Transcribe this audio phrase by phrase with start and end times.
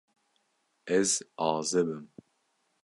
[0.97, 1.11] Ez
[1.51, 1.93] azib im.